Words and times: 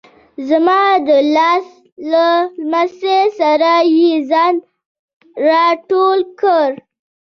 زما 0.47 0.81
د 1.07 1.09
لاس 1.35 1.67
له 2.11 2.27
لمس 2.69 2.93
سره 3.39 3.73
یې 3.97 4.11
ځان 4.29 4.55
را 5.47 5.65
ټول 5.89 6.19
کړ. 6.41 6.69